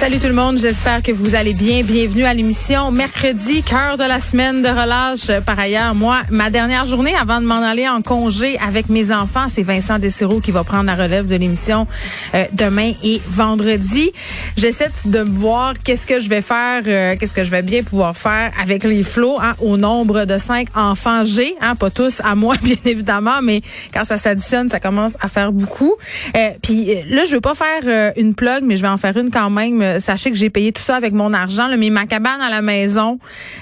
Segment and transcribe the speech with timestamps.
[0.00, 1.82] Salut tout le monde, j'espère que vous allez bien.
[1.82, 5.30] Bienvenue à l'émission mercredi, cœur de la semaine de relâche.
[5.44, 9.44] Par ailleurs, moi, ma dernière journée avant de m'en aller en congé avec mes enfants,
[9.50, 11.86] c'est Vincent Dessereau qui va prendre la relève de l'émission
[12.34, 14.10] euh, demain et vendredi.
[14.56, 18.16] J'essaie de voir qu'est-ce que je vais faire, euh, qu'est-ce que je vais bien pouvoir
[18.16, 22.34] faire avec les flots hein, au nombre de cinq enfants j'ai, hein, pas tous à
[22.34, 23.60] moi bien évidemment, mais
[23.92, 25.96] quand ça s'additionne, ça commence à faire beaucoup.
[26.38, 29.30] Euh, Puis là, je veux pas faire une plug, mais je vais en faire une
[29.30, 31.66] quand même sachez que j'ai payé tout ça avec mon argent.
[31.66, 33.18] Là, mais ma cabane à la maison,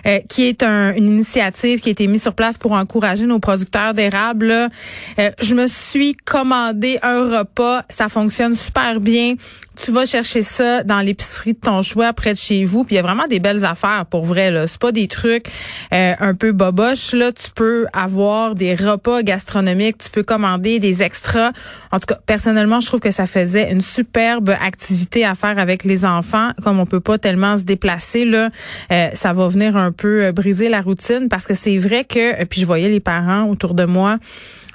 [0.07, 3.95] euh, qui est une initiative qui a été mise sur place pour encourager nos producteurs
[3.95, 7.83] d'érable, euh, je me suis commandé un repas.
[7.89, 9.37] Ça fonctionne super bien
[9.79, 12.85] tu vas chercher ça dans l'épicerie de ton choix près de chez vous.
[12.85, 14.51] Puis il y a vraiment des belles affaires pour vrai.
[14.51, 15.47] Là, c'est pas des trucs
[15.93, 17.13] euh, un peu boboches.
[17.13, 19.99] Là, tu peux avoir des repas gastronomiques.
[19.99, 21.53] Tu peux commander des extras.
[21.93, 25.85] En tout cas, personnellement, je trouve que ça faisait une superbe activité à faire avec
[25.85, 26.18] les enfants.
[26.63, 28.51] Comme on peut pas tellement se déplacer là,
[28.93, 32.45] euh, ça va venir un peu euh, briser la routine parce que c'est vrai que.
[32.45, 34.19] Puis je voyais les parents autour de moi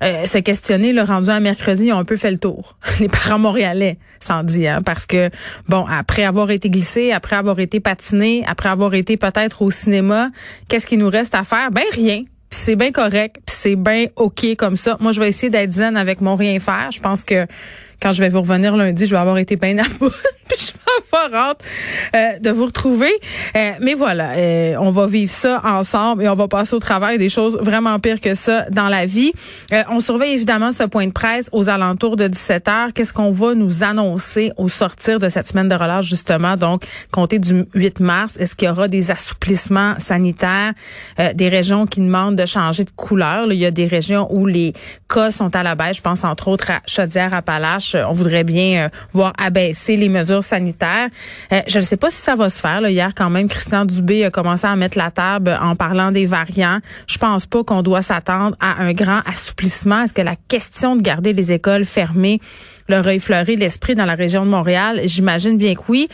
[0.04, 2.78] euh, se questionner, le rendu à mercredi, ils ont un peu fait le tour.
[3.00, 5.30] Les parents montréalais, sans dire, hein, parce que,
[5.70, 10.30] bon, après avoir été glissé, après avoir été patiné, après avoir été peut-être au cinéma,
[10.68, 11.72] qu'est-ce qu'il nous reste à faire?
[11.72, 12.24] Ben, rien.
[12.50, 14.98] Puis c'est bien correct, puis c'est bien OK comme ça.
[15.00, 16.90] Moi, je vais essayer d'être zen avec mon rien faire.
[16.92, 17.48] Je pense que
[18.04, 20.12] quand je vais vous revenir lundi, je vais avoir été bien à bout.
[20.48, 21.64] puis je vais avoir hâte
[22.16, 23.12] euh, de vous retrouver.
[23.56, 27.18] Euh, mais voilà, euh, on va vivre ça ensemble et on va passer au travail
[27.18, 29.32] des choses vraiment pires que ça dans la vie.
[29.90, 32.94] on surveille évidemment ce point de presse aux alentours de 17 heures.
[32.94, 37.40] Qu'est-ce qu'on va nous annoncer au sortir de cette semaine de relâche, justement, donc compté
[37.40, 38.36] du 8 mars?
[38.38, 40.74] Est-ce qu'il y aura des assouplissements sanitaires,
[41.36, 43.52] des régions qui demandent de changer de couleur?
[43.52, 44.74] il y a des régions où les
[45.08, 45.98] cas sont à la baisse.
[45.98, 51.10] Je pense entre autres à Chaudière-Appalaches on voudrait bien euh, voir abaisser les mesures sanitaires.
[51.52, 52.88] Euh, je ne sais pas si ça va se faire.
[52.88, 56.80] Hier, quand même, Christian Dubé a commencé à mettre la table en parlant des variants.
[57.08, 60.04] Je pense pas qu'on doit s'attendre à un grand assouplissement.
[60.04, 62.40] Est-ce que la question de garder les écoles fermées
[62.90, 65.02] leur a effleuré l'esprit dans la région de Montréal?
[65.06, 66.10] J'imagine bien que oui.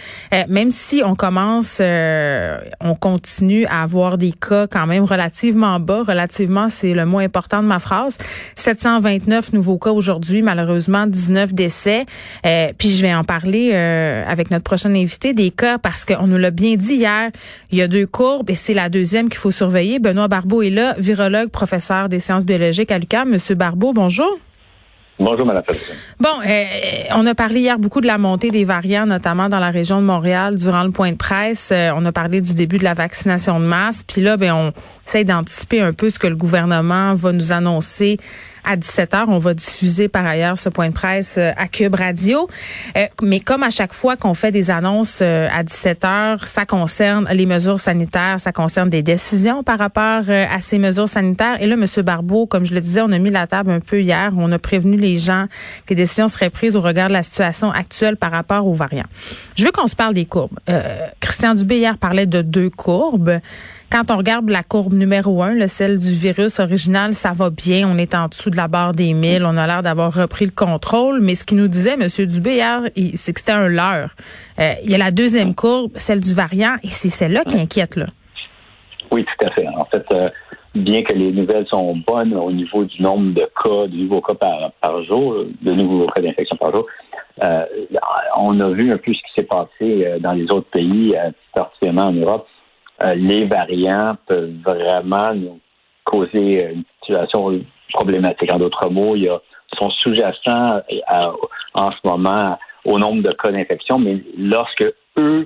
[0.47, 6.03] même si on commence, on continue à avoir des cas quand même relativement bas.
[6.03, 8.18] Relativement, c'est le mot important de ma phrase.
[8.56, 12.06] 729 nouveaux cas aujourd'hui, malheureusement 19 décès
[12.46, 16.28] euh, puis je vais en parler euh, avec notre prochain invité des cas parce qu'on
[16.28, 17.31] nous l'a bien dit hier.
[17.72, 20.00] Il y a deux courbes et c'est la deuxième qu'il faut surveiller.
[20.00, 23.29] Benoît Barbeau est là, virologue, professeur des sciences biologiques à l'UQAM.
[23.29, 24.40] Monsieur Barbeau, bonjour.
[25.19, 25.62] Bonjour, Mme
[26.22, 26.63] Bon, euh,
[27.13, 30.06] on a parlé hier beaucoup de la montée des variants, notamment dans la région de
[30.06, 31.74] Montréal, durant le point de presse.
[31.74, 34.03] on a parlé du début de la vaccination de masse.
[34.03, 34.72] Puis là, ben, on
[35.06, 38.18] essaie d'anticiper un peu ce que le gouvernement va nous annoncer
[38.64, 39.25] à 17 h.
[39.28, 42.47] On va diffuser par ailleurs ce point de presse euh, à Cube Radio.
[42.97, 46.66] Euh, mais comme à chaque fois qu'on fait des annonces euh, à 17 h, ça
[46.66, 51.62] concerne les mesures sanitaires, ça concerne des décisions par rapport à ces mesures sanitaires.
[51.62, 51.86] Et là, M.
[52.03, 54.31] Barbeau, comme je le disais, on a mis la table un peu hier.
[54.38, 55.46] On a prévenu les gens
[55.86, 59.08] que les décisions seraient prises au regard de la situation actuelle par rapport aux variants.
[59.56, 60.59] Je veux qu'on se parle des courbes.
[61.20, 63.40] Christian Dubé hier parlait de deux courbes.
[63.91, 67.89] Quand on regarde la courbe numéro un, celle du virus original, ça va bien.
[67.91, 69.44] On est en dessous de la barre des 1000.
[69.44, 71.19] On a l'air d'avoir repris le contrôle.
[71.22, 72.07] Mais ce qu'il nous disait, M.
[72.28, 72.81] Dubé, hier,
[73.16, 74.14] c'est que c'était un leurre.
[74.59, 77.96] Euh, il y a la deuxième courbe, celle du variant, et c'est celle-là qui inquiète,
[77.96, 78.05] là.
[79.09, 79.67] Oui, tout à fait.
[79.67, 80.29] En fait, euh,
[80.75, 84.35] bien que les nouvelles sont bonnes au niveau du nombre de cas, de nouveaux cas
[84.35, 86.85] par, jour, de nouveaux cas d'infection par jour,
[87.43, 87.66] euh,
[88.37, 91.16] on a vu un peu ce qui s'est passé dans les autres pays,
[91.55, 92.47] particulièrement en Europe.
[93.03, 95.59] Euh, les variants peuvent vraiment nous
[96.03, 97.61] causer une situation
[97.93, 98.51] problématique.
[98.51, 99.40] En d'autres mots, il y a,
[99.78, 100.81] sont sous-jacents
[101.73, 104.84] en ce moment au nombre de cas d'infection, mais lorsque
[105.17, 105.46] eux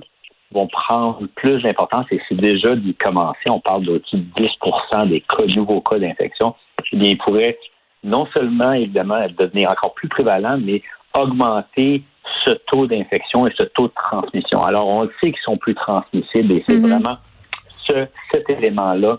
[0.52, 5.20] vont prendre plus d'importance, et c'est déjà d'y commencer, on parle d'au-dessus de 10% des
[5.20, 6.54] cas, nouveaux cas d'infection,
[6.92, 7.58] eh bien, ils pourraient
[8.04, 10.82] non seulement, évidemment, devenir encore plus prévalent, mais
[11.18, 12.02] augmenter
[12.44, 14.62] ce taux d'infection et ce taux de transmission.
[14.62, 16.88] Alors, on sait qu'ils sont plus transmissibles et c'est mm-hmm.
[16.88, 17.16] vraiment
[17.86, 19.18] ce, cet élément-là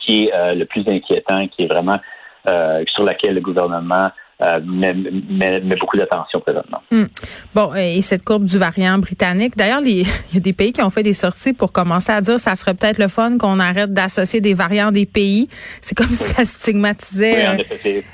[0.00, 1.98] qui est euh, le plus inquiétant, qui est vraiment
[2.48, 4.10] euh, sur lequel le gouvernement
[4.42, 6.82] euh, met, beaucoup d'attention présentement.
[6.90, 7.04] Hmm.
[7.54, 10.90] Bon, et cette courbe du variant britannique, d'ailleurs, il y a des pays qui ont
[10.90, 14.40] fait des sorties pour commencer à dire ça serait peut-être le fun qu'on arrête d'associer
[14.40, 15.48] des variants des pays.
[15.80, 17.36] C'est comme si ça stigmatisait.
[17.36, 18.04] Oui, en effet,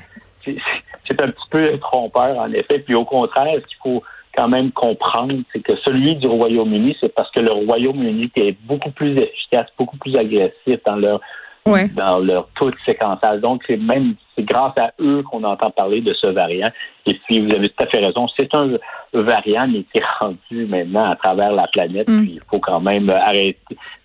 [0.44, 2.80] c'est un petit peu trompeur, en effet.
[2.80, 4.02] Puis au contraire, ce qu'il faut
[4.38, 8.92] quand même comprendre, c'est que celui du Royaume-Uni, c'est parce que le Royaume-Uni est beaucoup
[8.92, 11.20] plus efficace, beaucoup plus agressif dans leur
[11.94, 13.40] dans leur taux de séquençage.
[13.40, 16.70] Donc, c'est même c'est grâce à eux qu'on entend parler de ce variant.
[17.04, 18.78] Et puis, vous avez tout à fait raison, c'est un
[19.12, 22.08] variant mais qui est rendu maintenant à travers la planète.
[22.08, 22.22] Mm.
[22.22, 23.58] Puis, il faut quand même arrêter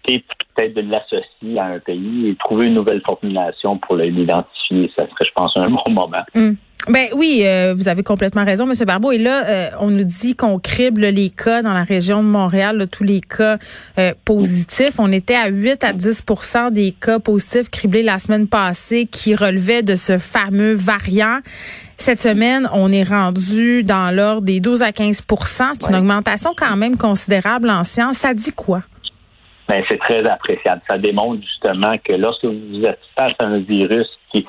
[0.04, 4.92] peut-être de l'associer à un pays et trouver une nouvelle formulation pour l'identifier.
[4.98, 6.24] Ça serait, je pense, un bon moment.
[6.36, 6.54] Mm.
[6.90, 8.74] Ben oui, euh, vous avez complètement raison, M.
[8.86, 9.14] Barbeau.
[9.14, 12.88] Et là, euh, on nous dit qu'on crible les cas dans la région de Montréal,
[12.92, 13.58] tous les cas
[13.98, 15.00] euh, positifs.
[15.00, 19.82] On était à 8 à 10% des cas positifs criblés la semaine passée qui relevaient
[19.82, 21.40] de ce fameux variant.
[21.96, 26.76] Cette semaine, on est rendu dans l'ordre des 12 à 15% C'est une augmentation quand
[26.76, 28.18] même considérable en sciences.
[28.18, 28.82] Ça dit quoi?
[29.70, 30.82] Ben, c'est très appréciable.
[30.90, 34.46] Ça démontre justement que lorsque vous êtes face à un virus qui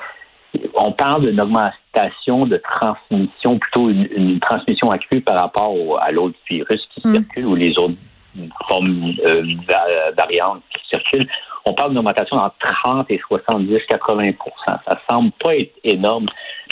[0.75, 6.81] on parle d'une augmentation de transmission, plutôt une, transmission accrue par rapport à l'autre virus
[6.93, 7.13] qui mm.
[7.13, 7.95] circule ou les autres
[8.67, 9.43] formes euh,
[10.17, 11.27] variantes qui circulent.
[11.65, 16.25] On parle d'une augmentation entre 30 et 70, 80% Ça semble pas être énorme,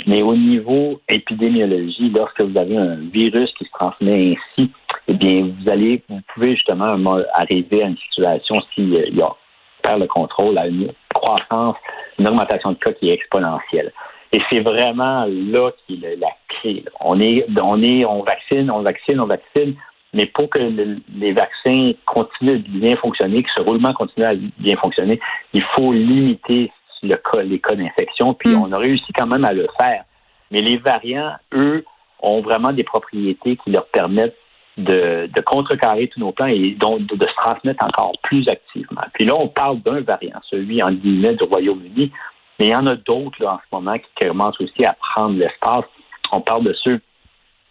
[0.06, 4.72] mais au niveau épidémiologie, lorsque vous avez un virus qui se transmet ainsi,
[5.08, 6.96] eh bien, vous allez, vous pouvez justement
[7.34, 9.30] arriver à une situation s'il y a
[9.84, 11.76] perd le contrôle à une croissance
[12.20, 13.92] une augmentation de cas qui est exponentielle.
[14.34, 16.84] Et c'est vraiment là qui est la clé.
[17.00, 19.76] On est, on est, on vaccine, on vaccine, on vaccine,
[20.14, 24.76] mais pour que les vaccins continuent de bien fonctionner, que ce roulement continue à bien
[24.76, 25.20] fonctionner,
[25.54, 26.72] il faut limiter
[27.04, 28.34] le cas, les cas d'infection.
[28.34, 28.62] Puis mm.
[28.62, 30.04] on a réussi quand même à le faire.
[30.52, 31.86] Mais les variants, eux,
[32.22, 34.38] ont vraiment des propriétés qui leur permettent
[34.78, 39.02] de, de contrecarrer tous nos plans et donc de, se transmettre encore plus activement.
[39.14, 42.12] Puis là, on parle d'un variant, celui en guillemets du Royaume-Uni,
[42.64, 45.84] mais il y en a d'autres en ce moment qui commencent aussi à prendre l'espace.
[46.32, 47.02] On parle de ceux,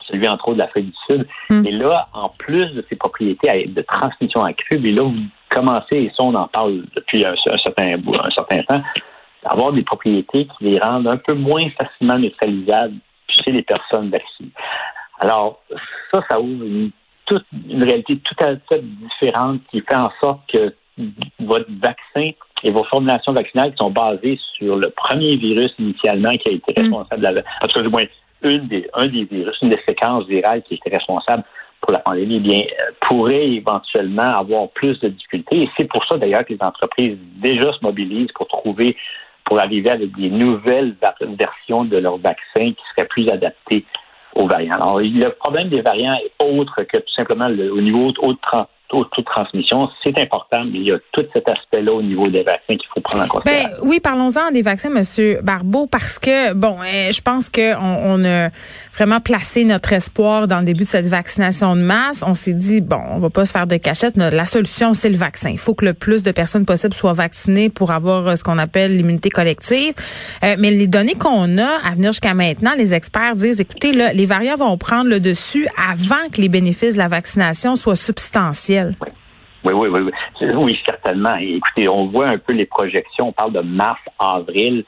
[0.06, 1.26] celui entre autres de l'Afrique du Sud.
[1.48, 1.66] Hmm.
[1.66, 5.14] Et là, en plus de ces propriétés de transmission accrue, mais là, vous
[5.48, 7.34] commencez, et ça, on en parle depuis un,
[7.64, 8.82] certain, un certain temps,
[9.42, 12.96] d'avoir des propriétés qui les rendent un peu moins facilement neutralisables
[13.28, 14.52] chez les personnes vaccinées.
[15.20, 15.62] Alors,
[16.10, 16.90] ça, ça ouvre une,
[17.24, 20.74] toute, une réalité tout à fait différente qui fait en sorte que
[21.40, 22.32] votre vaccin
[22.64, 26.72] et vos formulations vaccinales qui sont basées sur le premier virus initialement qui a été
[26.72, 26.82] mm.
[26.82, 28.04] responsable, de la, en tout cas, du moins,
[28.42, 31.44] une des, un des virus, une des séquences virales qui était responsable
[31.80, 35.62] pour la pandémie, eh bien, euh, pourrait éventuellement avoir plus de difficultés.
[35.62, 38.96] Et c'est pour ça, d'ailleurs, que les entreprises déjà se mobilisent pour trouver,
[39.44, 43.84] pour arriver avec des nouvelles versions de leurs vaccins qui seraient plus adaptées
[44.36, 44.74] aux variants.
[44.74, 48.38] Alors, le problème des variants est autre que tout simplement le, au niveau haut de
[48.92, 52.42] taux de transmission, c'est important, mais il y a tout cet aspect-là au niveau des
[52.42, 53.70] vaccins qu'il faut prendre en considération.
[53.80, 58.24] Ben, oui, parlons-en des vaccins, Monsieur Barbeau, parce que, bon, euh, je pense qu'on on
[58.24, 58.50] a
[58.94, 62.22] vraiment placé notre espoir dans le début de cette vaccination de masse.
[62.26, 64.16] On s'est dit, bon, on va pas se faire de cachette.
[64.16, 65.50] La solution, c'est le vaccin.
[65.50, 68.58] Il faut que le plus de personnes possible soient vaccinées pour avoir euh, ce qu'on
[68.58, 69.94] appelle l'immunité collective.
[70.44, 74.12] Euh, mais les données qu'on a à venir jusqu'à maintenant, les experts disent, écoutez, là,
[74.12, 78.81] les variants vont prendre le dessus avant que les bénéfices de la vaccination soient substantiels.
[79.00, 79.08] Oui.
[79.64, 80.10] Oui, oui,
[80.40, 81.36] oui, certainement.
[81.36, 83.28] écoutez, on voit un peu les projections.
[83.28, 84.84] On parle de mars, avril,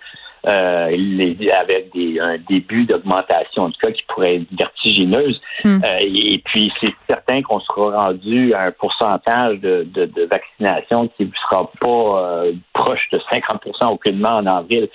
[0.46, 5.40] euh, avec des, un début d'augmentation de cas qui pourrait être vertigineuse.
[5.64, 5.80] Hmm.
[5.84, 11.30] Euh, et, puis, c'est certain qu'on sera rendu à un pourcentage de, vaccination qui ne
[11.48, 14.88] sera pas euh, proche de 50% aucunement en avril.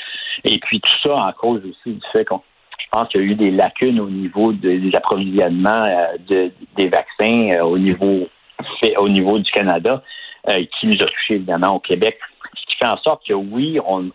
[0.44, 2.42] Et puis, tout ça en cause aussi du fait qu'on
[2.80, 5.84] je pense qu'il y a eu des lacunes au niveau des approvisionnements
[6.28, 8.28] des vaccins au niveau
[8.80, 10.04] fait au niveau du Canada,
[10.50, 12.18] euh, qui nous a touché évidemment au Québec.
[12.56, 14.10] Ce qui fait en sorte que oui, on,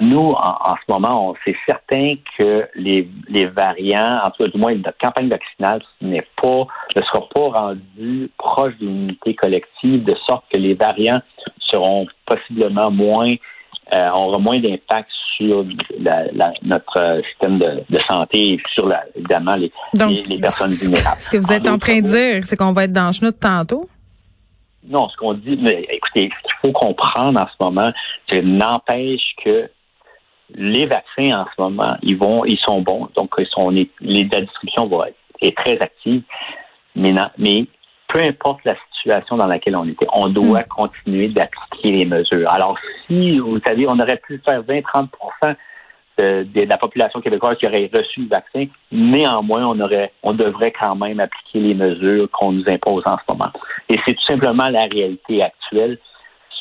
[0.00, 4.58] nous, en, ce moment, on c'est certain que les, les variants, en tout cas du
[4.58, 6.66] moins notre campagne vaccinale n'est pas,
[6.96, 11.20] ne sera pas rendue proche d'une unité collective, de sorte que les variants
[11.58, 13.34] seront possiblement moins,
[13.92, 15.64] euh, auront moins d'impact sur
[16.00, 16.24] la,
[16.62, 19.72] notre système de, santé et sur la, évidemment les,
[20.26, 21.20] les, personnes vulnérables.
[21.20, 23.30] Ce que vous êtes en, train de dire, c'est qu'on va être dans le chenou
[23.32, 23.88] tantôt?
[24.84, 27.90] Non, ce qu'on dit, mais écoutez, ce qu'il faut comprendre en ce moment,
[28.28, 29.70] c'est n'empêche que
[30.54, 34.40] les vaccins en ce moment, ils vont, ils sont bons, donc ils sont, les, la
[34.40, 36.22] distribution va être est très active,
[36.94, 37.66] mais, mais
[38.08, 40.68] peu importe la situation dans laquelle on était, on doit mm.
[40.68, 42.50] continuer d'appliquer les mesures.
[42.50, 45.08] Alors, si, vous savez, on aurait pu faire 20-30
[46.18, 50.72] de, de, la population québécoise qui aurait reçu le vaccin, néanmoins, on aurait, on devrait
[50.72, 53.52] quand même appliquer les mesures qu'on nous impose en ce moment.
[53.88, 55.98] Et c'est tout simplement la réalité actuelle.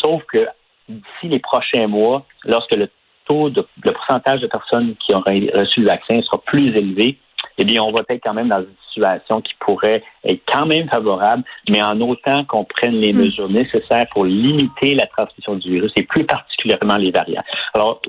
[0.01, 0.47] Sauf que
[0.87, 2.89] d'ici les prochains mois, lorsque le
[3.27, 7.17] taux de, le pourcentage de personnes qui auraient reçu le vaccin sera plus élevé,
[7.57, 10.89] eh bien, on va être quand même dans une situation qui pourrait être quand même
[10.89, 13.17] favorable, mais en autant qu'on prenne les hmm.
[13.17, 17.43] mesures nécessaires pour limiter la transmission du virus et plus particulièrement les variants.
[17.73, 18.01] Alors,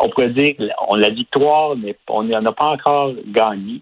[0.00, 0.54] on pourrait dire,
[0.88, 3.80] on la victoire, mais on n'a pas encore gagné.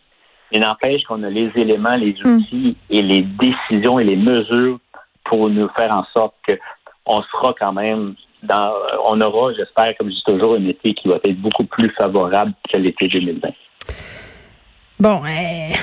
[0.52, 2.36] Il n'empêche qu'on a les éléments, les hmm.
[2.38, 4.78] outils et les décisions et les mesures
[5.24, 8.72] pour nous faire en sorte qu'on sera quand même dans,
[9.04, 12.52] on aura, j'espère, comme je dis toujours, un été qui va être beaucoup plus favorable
[12.72, 13.50] que l'été 2020.
[14.98, 15.74] Bon, euh,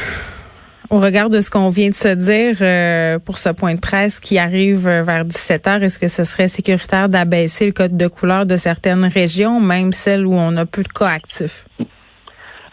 [0.90, 4.20] au regard de ce qu'on vient de se dire euh, pour ce point de presse
[4.20, 8.46] qui arrive vers 17 heures, est-ce que ce serait sécuritaire d'abaisser le code de couleur
[8.46, 11.66] de certaines régions, même celles où on a plus de cas actifs?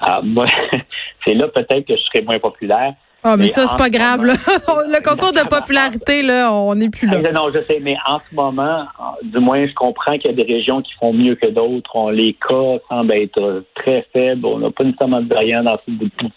[0.00, 0.46] Ah, moi,
[1.24, 2.94] c'est là peut-être que je serais moins populaire.
[3.26, 4.22] Ah, mais, ça, c'est pas grave.
[4.26, 4.34] Là.
[4.36, 7.32] le concours de popularité, là, on n'est plus là.
[7.32, 8.86] Non, je sais, mais en ce moment,
[9.22, 12.12] du moins, je comprends qu'il y a des régions qui font mieux que d'autres.
[12.12, 14.44] Les cas semblent être très faibles.
[14.44, 15.78] On n'a pas nécessairement de variants dans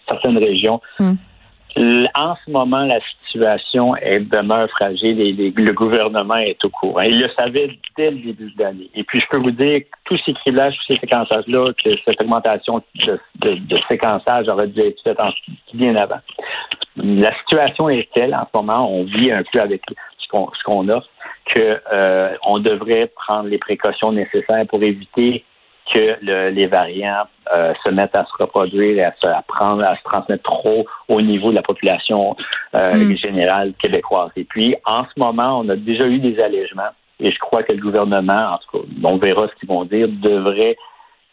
[0.10, 0.80] certaines régions.
[0.98, 1.16] Hmm.
[2.16, 7.02] En ce moment, la situation est demeure fragile et le gouvernement est au courant.
[7.02, 8.90] Il le savait dès le début de l'année.
[8.96, 12.20] Et puis, je peux vous dire que tous ces criblages, tous ces séquençages-là, que cette
[12.22, 15.20] augmentation de, de, séquençage aurait dû être faite
[15.74, 16.20] bien avant.
[16.96, 19.82] La situation est telle en ce moment, on vit un peu avec
[20.20, 21.08] ce qu'on offre,
[21.54, 25.46] que euh, on devrait prendre les précautions nécessaires pour éviter
[25.94, 30.04] que les variants euh, se mettent à se reproduire et à se, prendre, à se
[30.04, 32.36] transmettre trop au niveau de la population
[32.76, 33.18] euh, mm.
[33.18, 34.32] générale québécoise.
[34.36, 37.74] Et puis, en ce moment, on a déjà eu des allègements et je crois que
[37.74, 40.78] le gouvernement, en tout cas, on verra ce qu'ils vont dire, devrait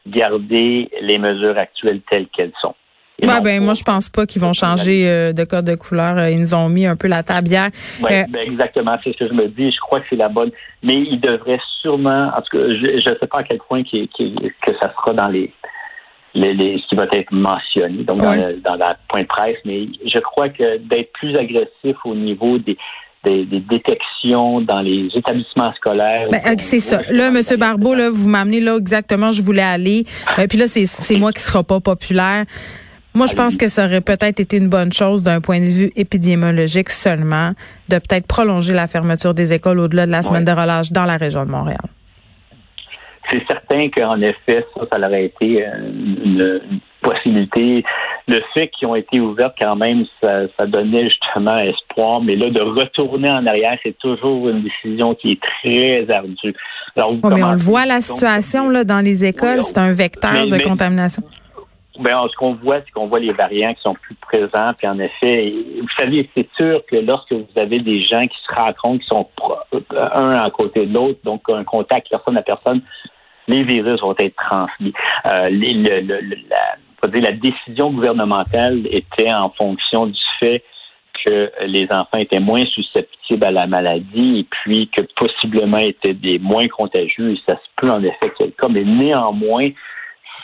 [0.07, 2.75] garder les mesures actuelles telles qu'elles sont.
[3.23, 6.29] Ouais, ben moi je pense pas qu'ils vont changer euh, de code de couleur.
[6.29, 7.71] Ils nous ont mis un peu la tablière.
[8.03, 9.71] Oui, euh, ben exactement, c'est ce que je me dis.
[9.71, 10.51] Je crois que c'est la bonne.
[10.83, 14.73] Mais ils devraient sûrement, en tout cas, je ne sais pas à quel point que
[14.81, 15.53] ça sera dans les,
[16.35, 20.19] les, ce qui va être mentionné, donc dans, dans la point de presse, mais je
[20.19, 22.77] crois que d'être plus agressif au niveau des,
[23.25, 26.29] des, détections dans les établissements scolaires.
[26.31, 27.01] Ben, c'est ça.
[27.11, 27.41] Là, M.
[27.59, 30.05] Barbeau, là, vous m'amenez là exactement, je voulais aller.
[30.39, 32.45] Euh, puis là, c'est moi qui ne sera pas populaire.
[33.17, 35.93] Moi, je pense que ça aurait peut-être été une bonne chose d'un point de vue
[35.95, 37.53] épidémiologique seulement
[37.89, 41.17] de peut-être prolonger la fermeture des écoles au-delà de la semaine de relâche dans la
[41.17, 41.79] région de Montréal.
[43.31, 46.61] C'est certain qu'en effet, ça, ça aurait été une,
[47.03, 47.85] possibilité.
[48.27, 52.61] Le fait qu'ils ont été ouverts quand même, ça, donnait justement espoir, mais là, de
[52.61, 56.55] retourner en arrière, c'est toujours une décision qui est très ardue.
[56.97, 60.59] Alors, mais on le voit, la situation là, dans les écoles, c'est un vecteur de
[60.59, 61.23] contamination.
[62.01, 64.73] Ben, ce qu'on voit, c'est qu'on voit les variants qui sont plus présents.
[64.77, 68.53] Puis en effet, vous savez, c'est sûr que lorsque vous avez des gens qui se
[68.53, 69.29] rencontrent, qui sont
[70.01, 72.83] un à côté de l'autre, donc un contact personne à personne,
[73.47, 74.93] les virus vont être transmis.
[75.27, 75.51] Euh,
[77.13, 80.65] la, décision gouvernementale était en fonction du fait
[81.25, 86.39] que les enfants étaient moins susceptibles à la maladie et puis que possiblement étaient des
[86.39, 87.33] moins contagieux.
[87.33, 89.71] Et ça se peut en effet que le cas, mais néanmoins,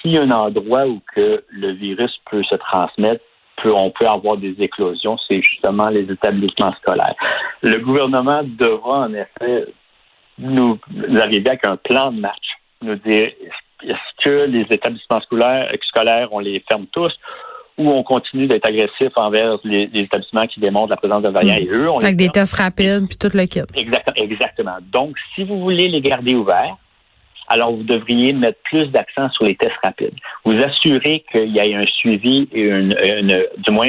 [0.00, 3.24] s'il y a un endroit où que le virus peut se transmettre,
[3.64, 7.14] on peut avoir des éclosions, c'est justement les établissements scolaires.
[7.62, 9.66] Le gouvernement devra en effet
[10.38, 10.78] nous,
[11.18, 13.30] arriver avec un plan de match, nous dire
[13.82, 17.12] est-ce que les établissements scolaires, scolaires, on les ferme tous
[17.78, 21.62] ou on continue d'être agressif envers les, établissements qui démontrent la présence de variants hmm.
[21.62, 23.62] et eux, on Avec des tests rapides puis tout le kit.
[24.16, 24.76] exactement.
[24.92, 26.76] Donc, si vous voulez les garder ouverts,
[27.50, 30.14] alors vous devriez mettre plus d'accent sur les tests rapides.
[30.44, 32.96] Vous assurez qu'il y ait un suivi et une,
[33.58, 33.88] du moins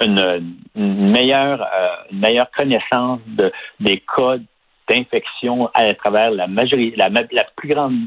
[0.00, 4.36] une, meilleure, euh, une meilleure connaissance de, des cas
[4.88, 8.06] d'infection à travers la majorité, la, la plus grande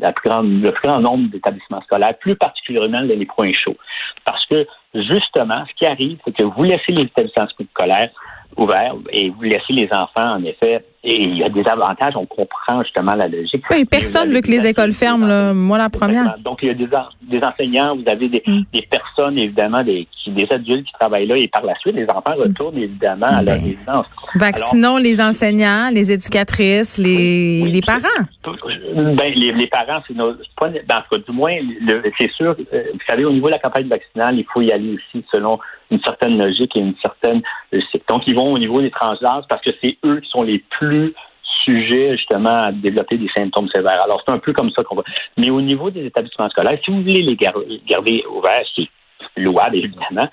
[0.00, 3.76] la plus grande, le plus grand nombre d'établissements scolaires, plus particulièrement les points chauds.
[4.24, 8.10] Parce que, justement, ce qui arrive, c'est que vous laissez les établissements scolaires
[8.56, 12.24] ouverts et vous laissez les enfants, en effet, Et il y a des avantages, on
[12.24, 13.62] comprend justement la logique.
[13.70, 15.52] Oui, personne veut que les écoles ferment, là.
[15.52, 16.38] moi la première.
[16.38, 16.88] Donc, il y a des,
[17.22, 18.62] des enseignants, vous avez des, mm.
[18.72, 22.34] des, personnes, évidemment, des, des adultes qui travaillent là, et par la suite, les enfants
[22.38, 24.06] retournent évidemment à leur ben, résidence.
[24.36, 28.00] Vaccinons les enseignants, les éducatrices, les, les parents.
[28.94, 30.16] Ben, les, les parents, c'est
[30.56, 31.54] pas, du moins,
[32.18, 34.94] c'est sûr, euh, vous savez, au niveau de la campagne vaccinale, il faut y aller
[34.94, 35.58] aussi selon
[35.90, 37.42] une certaine logique et une certaine
[38.08, 40.93] donc ils vont au niveau des transgenres parce que c'est eux qui sont les plus
[41.64, 44.02] sujets justement à développer des symptômes sévères.
[44.02, 45.02] Alors c'est un peu comme ça qu'on va.
[45.36, 47.36] Mais au niveau des établissements scolaires, si vous voulez les
[47.86, 48.88] garder ouverts, c'est
[49.36, 50.28] louable évidemment.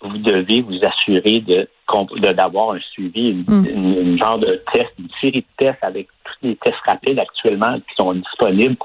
[0.00, 1.68] Vous devez vous assurer de
[2.32, 3.66] d'avoir un suivi, mm.
[3.66, 7.94] une, genre de test, une série de tests avec tous les tests rapides actuellement qui
[7.96, 8.76] sont disponibles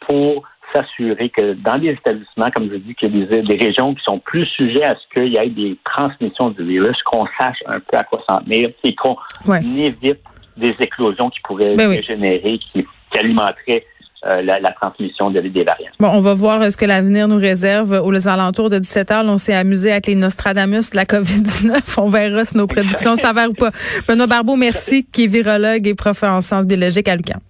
[0.00, 4.02] pour s'assurer que dans les établissements, comme je dis, qu'il y a des, régions qui
[4.04, 7.80] sont plus sujets à ce qu'il y ait des transmissions du virus, qu'on sache un
[7.80, 9.16] peu à quoi s'en tenir et qu'on
[9.48, 10.20] évite
[10.56, 12.86] des éclosions qui pourraient ben générer, qui,
[13.18, 13.84] alimenteraient
[14.26, 15.92] euh, la, transmission de, des variants.
[16.00, 18.00] Bon, on va voir euh, ce que l'avenir nous réserve.
[18.04, 21.94] Aux alentours de 17 heures, on s'est amusé avec les Nostradamus de la COVID-19.
[21.98, 23.70] On verra si nos prédictions s'avèrent ou pas.
[24.08, 27.40] Benoît Barbeau, merci, qui est virologue et professeur en sciences biologiques à l'UQAM.